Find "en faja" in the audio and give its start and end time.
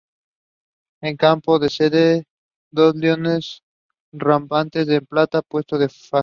5.79-6.19